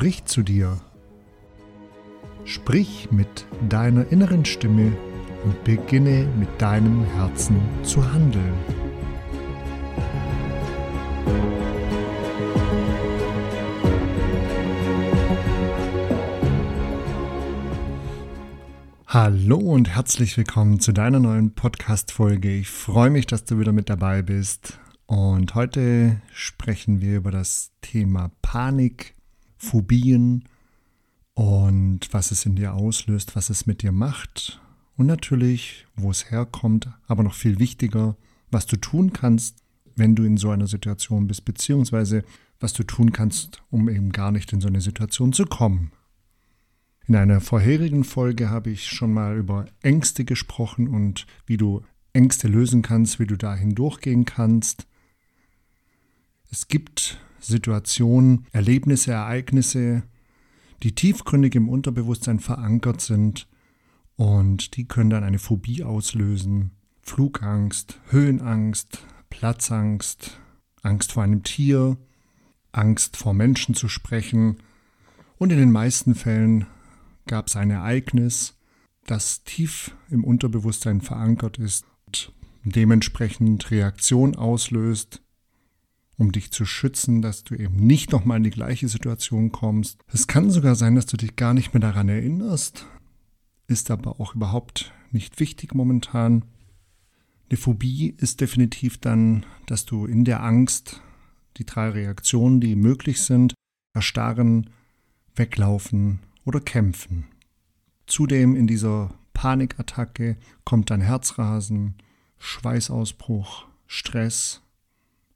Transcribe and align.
spricht 0.00 0.30
zu 0.30 0.42
dir. 0.42 0.80
Sprich 2.46 3.08
mit 3.10 3.44
deiner 3.68 4.10
inneren 4.10 4.46
Stimme 4.46 4.96
und 5.44 5.62
beginne 5.62 6.26
mit 6.38 6.48
deinem 6.58 7.04
Herzen 7.04 7.60
zu 7.82 8.02
handeln. 8.10 8.54
Hallo 19.06 19.58
und 19.58 19.90
herzlich 19.90 20.34
willkommen 20.38 20.80
zu 20.80 20.92
deiner 20.92 21.20
neuen 21.20 21.54
Podcast-Folge. 21.54 22.50
Ich 22.50 22.70
freue 22.70 23.10
mich, 23.10 23.26
dass 23.26 23.44
du 23.44 23.58
wieder 23.58 23.72
mit 23.72 23.90
dabei 23.90 24.22
bist. 24.22 24.80
Und 25.04 25.54
heute 25.54 26.22
sprechen 26.32 27.02
wir 27.02 27.18
über 27.18 27.30
das 27.30 27.72
Thema 27.82 28.30
Panik, 28.40 29.14
Phobien 29.60 30.44
und 31.34 32.00
was 32.12 32.30
es 32.30 32.46
in 32.46 32.56
dir 32.56 32.74
auslöst, 32.74 33.36
was 33.36 33.50
es 33.50 33.66
mit 33.66 33.82
dir 33.82 33.92
macht 33.92 34.60
und 34.96 35.06
natürlich, 35.06 35.86
wo 35.96 36.10
es 36.10 36.30
herkommt, 36.30 36.88
aber 37.06 37.22
noch 37.22 37.34
viel 37.34 37.58
wichtiger, 37.58 38.16
was 38.50 38.66
du 38.66 38.76
tun 38.76 39.12
kannst, 39.12 39.58
wenn 39.96 40.16
du 40.16 40.24
in 40.24 40.38
so 40.38 40.50
einer 40.50 40.66
Situation 40.66 41.26
bist, 41.26 41.44
beziehungsweise 41.44 42.24
was 42.58 42.72
du 42.72 42.84
tun 42.84 43.12
kannst, 43.12 43.62
um 43.70 43.88
eben 43.88 44.12
gar 44.12 44.32
nicht 44.32 44.52
in 44.52 44.60
so 44.60 44.68
eine 44.68 44.80
Situation 44.80 45.32
zu 45.32 45.44
kommen. 45.44 45.92
In 47.06 47.16
einer 47.16 47.40
vorherigen 47.40 48.04
Folge 48.04 48.48
habe 48.48 48.70
ich 48.70 48.88
schon 48.88 49.12
mal 49.12 49.36
über 49.36 49.66
Ängste 49.82 50.24
gesprochen 50.24 50.88
und 50.88 51.26
wie 51.46 51.58
du 51.58 51.82
Ängste 52.12 52.48
lösen 52.48 52.82
kannst, 52.82 53.20
wie 53.20 53.26
du 53.26 53.36
da 53.36 53.54
hindurchgehen 53.54 54.24
kannst. 54.24 54.86
Es 56.50 56.68
gibt 56.68 57.18
Situationen, 57.40 58.46
Erlebnisse, 58.52 59.12
Ereignisse, 59.12 60.02
die 60.82 60.94
tiefgründig 60.94 61.54
im 61.54 61.68
Unterbewusstsein 61.68 62.40
verankert 62.40 63.00
sind 63.00 63.48
und 64.16 64.76
die 64.76 64.86
können 64.86 65.10
dann 65.10 65.24
eine 65.24 65.38
Phobie 65.38 65.82
auslösen. 65.82 66.72
Flugangst, 67.02 67.98
Höhenangst, 68.10 69.04
Platzangst, 69.30 70.38
Angst 70.82 71.12
vor 71.12 71.22
einem 71.22 71.42
Tier, 71.42 71.96
Angst 72.72 73.16
vor 73.16 73.34
Menschen 73.34 73.74
zu 73.74 73.88
sprechen 73.88 74.58
und 75.38 75.50
in 75.50 75.58
den 75.58 75.72
meisten 75.72 76.14
Fällen 76.14 76.66
gab 77.26 77.48
es 77.48 77.56
ein 77.56 77.70
Ereignis, 77.70 78.56
das 79.06 79.42
tief 79.44 79.96
im 80.10 80.24
Unterbewusstsein 80.24 81.00
verankert 81.00 81.58
ist 81.58 81.84
und 82.06 82.32
dementsprechend 82.64 83.70
Reaktion 83.70 84.36
auslöst, 84.36 85.22
um 86.20 86.32
dich 86.32 86.50
zu 86.50 86.66
schützen, 86.66 87.22
dass 87.22 87.44
du 87.44 87.54
eben 87.54 87.76
nicht 87.76 88.12
nochmal 88.12 88.36
in 88.36 88.44
die 88.44 88.50
gleiche 88.50 88.88
Situation 88.88 89.52
kommst. 89.52 89.98
Es 90.12 90.26
kann 90.26 90.50
sogar 90.50 90.74
sein, 90.74 90.94
dass 90.94 91.06
du 91.06 91.16
dich 91.16 91.34
gar 91.34 91.54
nicht 91.54 91.72
mehr 91.72 91.80
daran 91.80 92.10
erinnerst, 92.10 92.86
ist 93.68 93.90
aber 93.90 94.20
auch 94.20 94.34
überhaupt 94.34 94.92
nicht 95.12 95.40
wichtig 95.40 95.74
momentan. 95.74 96.44
Eine 97.48 97.56
Phobie 97.56 98.14
ist 98.18 98.42
definitiv 98.42 98.98
dann, 98.98 99.46
dass 99.64 99.86
du 99.86 100.04
in 100.04 100.26
der 100.26 100.42
Angst 100.42 101.00
die 101.56 101.64
drei 101.64 101.88
Reaktionen, 101.88 102.60
die 102.60 102.76
möglich 102.76 103.22
sind, 103.22 103.54
erstarren, 103.94 104.68
weglaufen 105.34 106.20
oder 106.44 106.60
kämpfen. 106.60 107.28
Zudem 108.06 108.56
in 108.56 108.66
dieser 108.66 109.14
Panikattacke 109.32 110.36
kommt 110.64 110.90
dann 110.90 111.00
Herzrasen, 111.00 111.94
Schweißausbruch, 112.36 113.66
Stress, 113.86 114.60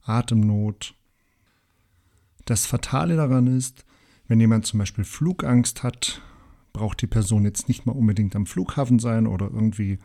Atemnot. 0.04 0.94
Das 2.44 2.66
Fatale 2.66 3.16
daran 3.16 3.46
ist, 3.46 3.84
wenn 4.28 4.40
jemand 4.40 4.66
zum 4.66 4.78
Beispiel 4.78 5.04
Flugangst 5.04 5.82
hat, 5.82 6.22
braucht 6.72 7.00
die 7.02 7.06
Person 7.06 7.44
jetzt 7.44 7.68
nicht 7.68 7.86
mal 7.86 7.92
unbedingt 7.92 8.36
am 8.36 8.46
Flughafen 8.46 8.98
sein 8.98 9.26
oder 9.26 9.46
irgendwie 9.46 9.98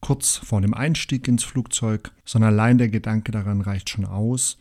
kurz 0.00 0.36
vor 0.36 0.60
dem 0.60 0.74
Einstieg 0.74 1.28
ins 1.28 1.44
Flugzeug, 1.44 2.12
sondern 2.24 2.52
allein 2.52 2.78
der 2.78 2.88
Gedanke 2.88 3.32
daran 3.32 3.60
reicht 3.60 3.90
schon 3.90 4.04
aus, 4.04 4.58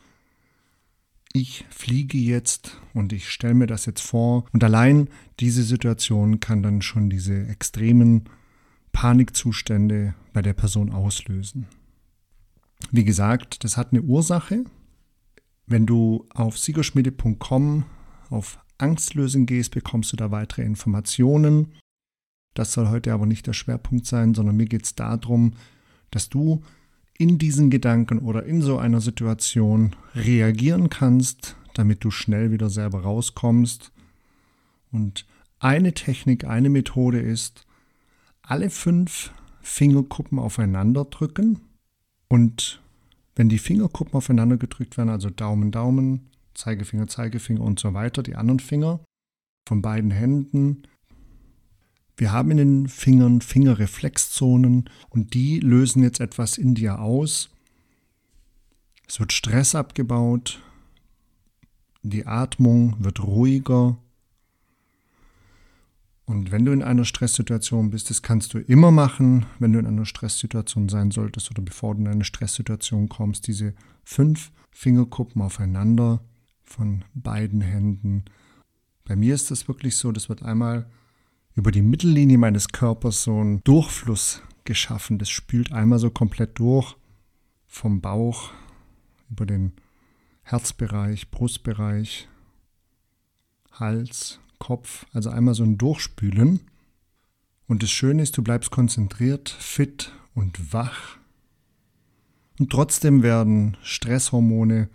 ich 1.33 1.65
fliege 1.69 2.17
jetzt 2.17 2.81
und 2.93 3.13
ich 3.13 3.29
stelle 3.29 3.53
mir 3.53 3.67
das 3.67 3.85
jetzt 3.85 4.01
vor. 4.01 4.45
Und 4.51 4.63
allein 4.63 5.07
diese 5.39 5.63
Situation 5.63 6.39
kann 6.39 6.61
dann 6.61 6.81
schon 6.81 7.09
diese 7.09 7.47
extremen 7.47 8.25
Panikzustände 8.91 10.13
bei 10.33 10.41
der 10.41 10.53
Person 10.53 10.91
auslösen. 10.91 11.67
Wie 12.91 13.05
gesagt, 13.05 13.63
das 13.63 13.77
hat 13.77 13.91
eine 13.91 14.01
Ursache. 14.01 14.65
Wenn 15.71 15.85
du 15.85 16.27
auf 16.33 16.57
siegerschmiede.com 16.57 17.85
auf 18.29 18.59
Angstlösen 18.77 19.45
gehst, 19.45 19.71
bekommst 19.71 20.11
du 20.11 20.17
da 20.17 20.29
weitere 20.29 20.63
Informationen. 20.63 21.75
Das 22.53 22.73
soll 22.73 22.89
heute 22.89 23.13
aber 23.13 23.25
nicht 23.25 23.47
der 23.47 23.53
Schwerpunkt 23.53 24.05
sein, 24.05 24.33
sondern 24.33 24.57
mir 24.57 24.65
geht 24.65 24.83
es 24.83 24.95
darum, 24.95 25.53
dass 26.09 26.27
du 26.27 26.61
in 27.17 27.37
diesen 27.37 27.69
Gedanken 27.69 28.19
oder 28.19 28.43
in 28.43 28.61
so 28.61 28.79
einer 28.79 28.99
Situation 28.99 29.95
reagieren 30.13 30.89
kannst, 30.89 31.55
damit 31.73 32.03
du 32.03 32.11
schnell 32.11 32.51
wieder 32.51 32.69
selber 32.69 33.03
rauskommst. 33.03 33.93
Und 34.91 35.25
eine 35.59 35.93
Technik, 35.93 36.43
eine 36.43 36.69
Methode 36.69 37.21
ist, 37.21 37.65
alle 38.41 38.69
fünf 38.69 39.31
Fingerkuppen 39.61 40.37
aufeinander 40.37 41.05
drücken 41.05 41.61
und 42.27 42.81
wenn 43.35 43.49
die 43.49 43.59
Fingerkuppen 43.59 44.13
aufeinander 44.13 44.57
gedrückt 44.57 44.97
werden, 44.97 45.09
also 45.09 45.29
Daumen, 45.29 45.71
Daumen, 45.71 46.29
Zeigefinger, 46.53 47.07
Zeigefinger 47.07 47.61
und 47.61 47.79
so 47.79 47.93
weiter, 47.93 48.23
die 48.23 48.35
anderen 48.35 48.59
Finger 48.59 48.99
von 49.67 49.81
beiden 49.81 50.11
Händen 50.11 50.83
wir 52.21 52.31
haben 52.31 52.51
in 52.51 52.57
den 52.57 52.87
Fingern 52.87 53.41
Fingerreflexzonen 53.41 54.91
und 55.09 55.33
die 55.33 55.59
lösen 55.59 56.03
jetzt 56.03 56.19
etwas 56.19 56.59
in 56.59 56.75
dir 56.75 56.99
aus. 56.99 57.49
Es 59.07 59.19
wird 59.19 59.33
Stress 59.33 59.73
abgebaut, 59.73 60.61
die 62.03 62.27
Atmung 62.27 62.95
wird 62.99 63.23
ruhiger. 63.23 63.97
Und 66.31 66.49
wenn 66.49 66.63
du 66.63 66.71
in 66.71 66.81
einer 66.81 67.03
Stresssituation 67.03 67.89
bist, 67.89 68.09
das 68.09 68.21
kannst 68.21 68.53
du 68.53 68.59
immer 68.59 68.89
machen, 68.89 69.47
wenn 69.59 69.73
du 69.73 69.79
in 69.79 69.85
einer 69.85 70.05
Stresssituation 70.05 70.87
sein 70.87 71.11
solltest 71.11 71.51
oder 71.51 71.61
bevor 71.61 71.93
du 71.93 71.99
in 71.99 72.07
eine 72.07 72.23
Stresssituation 72.23 73.09
kommst, 73.09 73.47
diese 73.47 73.73
fünf 74.05 74.49
Fingerkuppen 74.71 75.41
aufeinander 75.41 76.21
von 76.63 77.03
beiden 77.13 77.59
Händen. 77.59 78.23
Bei 79.03 79.17
mir 79.17 79.35
ist 79.35 79.51
das 79.51 79.67
wirklich 79.67 79.97
so, 79.97 80.13
das 80.13 80.29
wird 80.29 80.41
einmal 80.41 80.89
über 81.53 81.69
die 81.69 81.81
Mittellinie 81.81 82.37
meines 82.37 82.69
Körpers 82.69 83.23
so 83.23 83.37
einen 83.37 83.61
Durchfluss 83.65 84.41
geschaffen. 84.63 85.17
Das 85.17 85.29
spült 85.29 85.73
einmal 85.73 85.99
so 85.99 86.11
komplett 86.11 86.57
durch 86.57 86.95
vom 87.67 87.99
Bauch 87.99 88.51
über 89.29 89.45
den 89.45 89.73
Herzbereich, 90.43 91.29
Brustbereich, 91.29 92.29
Hals, 93.73 94.39
Kopf, 94.61 95.07
also 95.11 95.29
einmal 95.29 95.55
so 95.55 95.63
ein 95.63 95.77
Durchspülen. 95.77 96.61
Und 97.67 97.83
das 97.83 97.89
Schöne 97.89 98.21
ist, 98.21 98.37
du 98.37 98.43
bleibst 98.43 98.71
konzentriert, 98.71 99.49
fit 99.49 100.13
und 100.35 100.71
wach. 100.71 101.17
Und 102.59 102.71
trotzdem 102.71 103.23
werden 103.23 103.75
Stresshormone, 103.81 104.89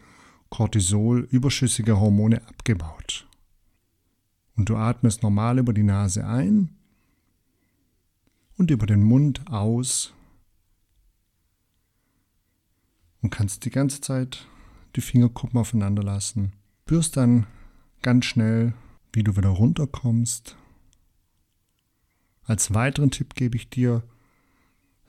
Cortisol, 0.50 1.26
überschüssige 1.30 1.98
Hormone 1.98 2.46
abgebaut. 2.46 3.26
Und 4.56 4.68
du 4.68 4.76
atmest 4.76 5.22
normal 5.22 5.58
über 5.58 5.74
die 5.74 5.82
Nase 5.82 6.26
ein 6.26 6.70
und 8.56 8.70
über 8.70 8.86
den 8.86 9.02
Mund 9.02 9.42
aus 9.50 10.14
und 13.20 13.30
kannst 13.30 13.64
die 13.64 13.70
ganze 13.70 14.00
Zeit 14.00 14.46
die 14.94 15.00
Fingerkuppen 15.00 15.58
aufeinander 15.58 16.04
lassen. 16.04 16.52
Spürst 16.84 17.16
dann 17.16 17.46
ganz 18.02 18.26
schnell, 18.26 18.74
wie 19.16 19.24
du 19.24 19.34
wieder 19.34 19.48
runterkommst. 19.48 20.56
Als 22.44 22.74
weiteren 22.74 23.10
Tipp 23.10 23.34
gebe 23.34 23.56
ich 23.56 23.70
dir, 23.70 24.02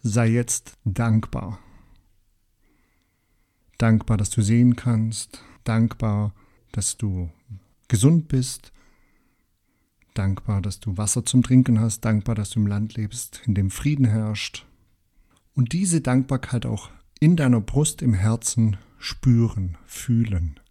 sei 0.02 0.30
jetzt 0.30 0.78
dankbar. 0.86 1.60
Dankbar, 3.78 4.16
dass 4.16 4.30
du 4.30 4.42
sehen 4.42 4.78
kannst, 4.78 5.44
dankbar, 5.66 6.34
dass 6.72 6.98
du 6.98 7.30
gesund 7.90 8.30
bist, 8.30 8.72
dankbar, 10.14 10.62
dass 10.62 10.80
du 10.80 10.98
Wasser 10.98 11.26
zum 11.26 11.44
Trinken 11.44 11.82
hast, 11.82 12.00
dankbar, 12.06 12.34
dass 12.34 12.52
du 12.52 12.62
im 12.62 12.68
Land 12.68 12.96
lebst, 12.96 13.42
in 13.46 13.56
dem 13.56 13.70
Frieden 13.70 14.06
herrscht. 14.06 14.66
Und 15.54 15.74
diese 15.74 16.00
Dankbarkeit 16.00 16.66
auch 16.66 16.90
in 17.20 17.36
deiner 17.36 17.60
Brust, 17.60 18.02
im 18.02 18.14
Herzen 18.14 18.78
spüren, 19.00 19.78
fühlen. 19.86 20.62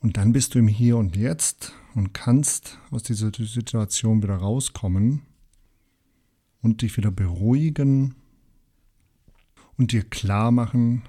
Und 0.00 0.16
dann 0.16 0.32
bist 0.32 0.54
du 0.54 0.58
im 0.58 0.68
Hier 0.68 0.96
und 0.96 1.16
Jetzt 1.16 1.72
und 1.94 2.12
kannst 2.12 2.78
aus 2.90 3.02
dieser 3.02 3.32
Situation 3.32 4.22
wieder 4.22 4.36
rauskommen 4.36 5.22
und 6.62 6.82
dich 6.82 6.96
wieder 6.96 7.10
beruhigen 7.10 8.14
und 9.76 9.92
dir 9.92 10.02
klar 10.02 10.50
machen, 10.50 11.02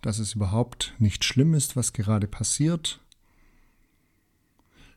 dass 0.00 0.18
es 0.18 0.34
überhaupt 0.34 0.94
nicht 0.98 1.24
schlimm 1.24 1.54
ist, 1.54 1.76
was 1.76 1.92
gerade 1.92 2.26
passiert, 2.26 3.00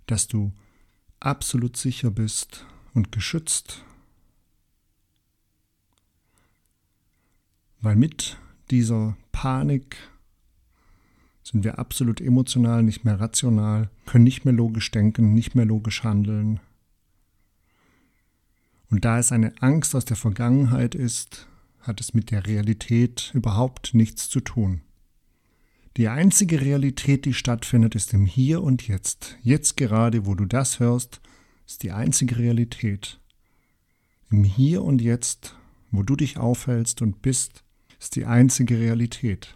dass 0.05 0.27
du 0.27 0.53
absolut 1.19 1.77
sicher 1.77 2.11
bist 2.11 2.65
und 2.93 3.11
geschützt. 3.11 3.83
Weil 7.81 7.95
mit 7.95 8.37
dieser 8.71 9.17
Panik 9.31 9.97
sind 11.43 11.63
wir 11.63 11.77
absolut 11.77 12.21
emotional, 12.21 12.83
nicht 12.83 13.03
mehr 13.03 13.19
rational, 13.19 13.89
können 14.05 14.23
nicht 14.23 14.45
mehr 14.45 14.53
logisch 14.53 14.89
denken, 14.91 15.33
nicht 15.33 15.55
mehr 15.55 15.65
logisch 15.65 16.03
handeln. 16.03 16.59
Und 18.89 19.05
da 19.05 19.19
es 19.19 19.31
eine 19.31 19.53
Angst 19.61 19.95
aus 19.95 20.05
der 20.05 20.17
Vergangenheit 20.17 20.95
ist, 20.95 21.47
hat 21.81 21.99
es 21.99 22.13
mit 22.13 22.31
der 22.31 22.47
Realität 22.47 23.31
überhaupt 23.33 23.93
nichts 23.93 24.29
zu 24.29 24.39
tun. 24.39 24.81
Die 25.97 26.07
einzige 26.07 26.61
Realität, 26.61 27.25
die 27.25 27.33
stattfindet, 27.33 27.93
ist 27.93 28.13
im 28.13 28.25
Hier 28.25 28.63
und 28.63 28.87
Jetzt. 28.87 29.37
Jetzt 29.43 29.77
gerade, 29.77 30.25
wo 30.25 30.33
du 30.33 30.45
das 30.45 30.79
hörst, 30.79 31.21
ist 31.67 31.83
die 31.83 31.91
einzige 31.91 32.37
Realität. 32.37 33.19
Im 34.31 34.43
Hier 34.43 34.83
und 34.83 35.01
Jetzt, 35.01 35.55
wo 35.91 36.01
du 36.01 36.15
dich 36.15 36.37
aufhältst 36.37 37.01
und 37.01 37.21
bist, 37.21 37.63
ist 37.99 38.15
die 38.15 38.25
einzige 38.25 38.79
Realität. 38.79 39.55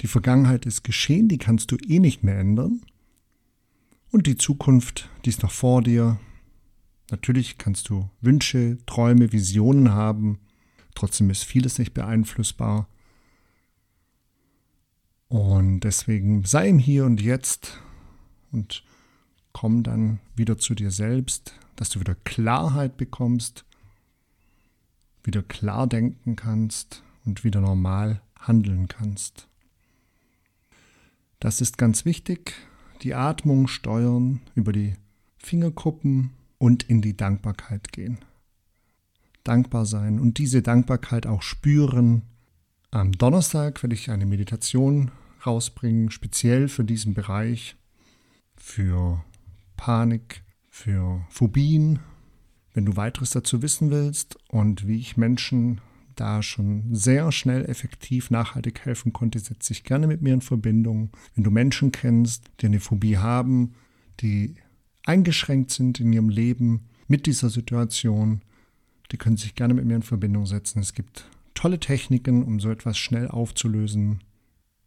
Die 0.00 0.06
Vergangenheit 0.06 0.66
ist 0.66 0.84
geschehen, 0.84 1.28
die 1.28 1.38
kannst 1.38 1.70
du 1.70 1.76
eh 1.76 1.98
nicht 1.98 2.22
mehr 2.22 2.38
ändern. 2.38 2.82
Und 4.10 4.26
die 4.26 4.36
Zukunft, 4.36 5.08
die 5.24 5.30
ist 5.30 5.42
noch 5.42 5.50
vor 5.50 5.82
dir. 5.82 6.18
Natürlich 7.10 7.58
kannst 7.58 7.88
du 7.88 8.10
Wünsche, 8.20 8.78
Träume, 8.86 9.32
Visionen 9.32 9.92
haben. 9.92 10.38
Trotzdem 10.94 11.30
ist 11.30 11.44
vieles 11.44 11.78
nicht 11.78 11.94
beeinflussbar. 11.94 12.88
Und 15.28 15.80
deswegen 15.80 16.44
sei 16.44 16.68
im 16.68 16.78
Hier 16.78 17.04
und 17.06 17.20
Jetzt 17.20 17.80
und 18.52 18.84
komm 19.52 19.82
dann 19.82 20.20
wieder 20.36 20.58
zu 20.58 20.74
dir 20.74 20.90
selbst, 20.90 21.58
dass 21.76 21.90
du 21.90 22.00
wieder 22.00 22.14
Klarheit 22.14 22.96
bekommst, 22.96 23.64
wieder 25.24 25.42
klar 25.42 25.86
denken 25.86 26.36
kannst 26.36 27.02
und 27.24 27.42
wieder 27.42 27.60
normal 27.60 28.20
handeln 28.38 28.86
kannst. 28.86 29.48
Das 31.44 31.60
ist 31.60 31.76
ganz 31.76 32.06
wichtig. 32.06 32.54
Die 33.02 33.12
Atmung 33.12 33.68
steuern 33.68 34.40
über 34.54 34.72
die 34.72 34.94
Fingerkuppen 35.36 36.30
und 36.56 36.84
in 36.84 37.02
die 37.02 37.18
Dankbarkeit 37.18 37.92
gehen. 37.92 38.16
Dankbar 39.42 39.84
sein 39.84 40.20
und 40.20 40.38
diese 40.38 40.62
Dankbarkeit 40.62 41.26
auch 41.26 41.42
spüren. 41.42 42.22
Am 42.90 43.12
Donnerstag 43.12 43.82
werde 43.82 43.94
ich 43.94 44.10
eine 44.10 44.24
Meditation 44.24 45.10
rausbringen, 45.44 46.10
speziell 46.10 46.68
für 46.68 46.82
diesen 46.82 47.12
Bereich, 47.12 47.76
für 48.56 49.22
Panik, 49.76 50.44
für 50.70 51.26
Phobien. 51.28 51.98
Wenn 52.72 52.86
du 52.86 52.96
weiteres 52.96 53.32
dazu 53.32 53.60
wissen 53.60 53.90
willst 53.90 54.38
und 54.48 54.88
wie 54.88 54.96
ich 54.96 55.18
Menschen 55.18 55.82
da 56.16 56.42
schon 56.42 56.94
sehr 56.94 57.30
schnell 57.32 57.64
effektiv 57.64 58.30
nachhaltig 58.30 58.84
helfen 58.84 59.12
konnte, 59.12 59.38
setze 59.38 59.72
dich 59.72 59.84
gerne 59.84 60.06
mit 60.06 60.22
mir 60.22 60.34
in 60.34 60.40
Verbindung. 60.40 61.10
Wenn 61.34 61.44
du 61.44 61.50
Menschen 61.50 61.92
kennst, 61.92 62.50
die 62.60 62.66
eine 62.66 62.80
Phobie 62.80 63.18
haben, 63.18 63.74
die 64.20 64.54
eingeschränkt 65.04 65.70
sind 65.70 66.00
in 66.00 66.12
ihrem 66.12 66.28
Leben 66.28 66.86
mit 67.08 67.26
dieser 67.26 67.50
Situation, 67.50 68.42
die 69.12 69.16
können 69.16 69.36
sich 69.36 69.54
gerne 69.54 69.74
mit 69.74 69.84
mir 69.84 69.96
in 69.96 70.02
Verbindung 70.02 70.46
setzen. 70.46 70.80
Es 70.80 70.94
gibt 70.94 71.28
tolle 71.54 71.78
Techniken, 71.78 72.42
um 72.42 72.60
so 72.60 72.70
etwas 72.70 72.98
schnell 72.98 73.28
aufzulösen. 73.28 74.22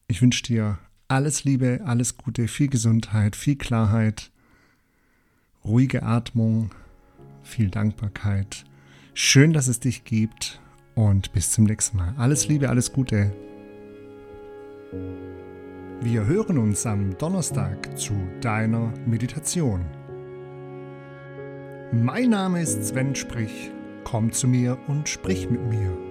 Ich 0.08 0.22
wünsche 0.22 0.44
dir 0.44 0.80
alles 1.08 1.44
Liebe, 1.44 1.82
alles 1.86 2.18
Gute, 2.18 2.48
viel 2.48 2.68
Gesundheit, 2.68 3.36
viel 3.36 3.56
Klarheit, 3.56 4.32
ruhige 5.64 6.04
Atmung, 6.04 6.72
viel 7.44 7.70
Dankbarkeit. 7.70 8.66
Schön, 9.14 9.54
dass 9.54 9.68
es 9.68 9.80
dich 9.80 10.04
gibt 10.04 10.60
und 10.98 11.32
bis 11.32 11.52
zum 11.52 11.66
nächsten 11.66 11.98
Mal. 11.98 12.14
Alles 12.18 12.48
Liebe, 12.48 12.70
alles 12.70 12.92
Gute. 12.92 13.32
Wir 16.02 16.26
hören 16.26 16.58
uns 16.58 16.86
am 16.86 17.18
Donnerstag 17.18 17.98
zu 17.98 18.14
deiner 18.42 18.92
Meditation. 19.06 19.86
Mein 21.92 22.32
Name 22.32 22.62
ist 22.62 22.88
Sven 22.88 23.16
Sprich. 23.16 23.72
Komm 24.04 24.32
zu 24.32 24.48
mir 24.48 24.78
und 24.88 25.08
sprich 25.08 25.50
mit 25.50 25.62
mir. 25.70 26.07